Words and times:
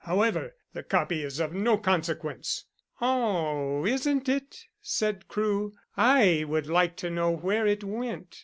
However, 0.03 0.55
the 0.73 0.81
copy 0.81 1.21
is 1.21 1.39
of 1.39 1.53
no 1.53 1.77
consequence." 1.77 2.65
"Oh, 3.01 3.85
isn't 3.85 4.27
it?" 4.27 4.65
said 4.81 5.27
Crewe. 5.27 5.73
"I 5.95 6.43
would 6.47 6.65
like 6.65 6.95
to 6.97 7.11
know 7.11 7.29
where 7.29 7.67
it 7.67 7.83
went. 7.83 8.39